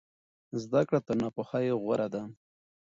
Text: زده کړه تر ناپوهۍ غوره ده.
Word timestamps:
زده 0.63 0.81
کړه 0.87 0.99
تر 1.07 1.15
ناپوهۍ 1.21 1.67
غوره 1.83 2.07
ده. 2.13 2.21